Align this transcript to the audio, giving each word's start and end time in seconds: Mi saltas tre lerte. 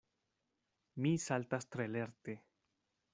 Mi 1.05 1.11
saltas 1.25 1.67
tre 1.75 1.87
lerte. 1.97 2.39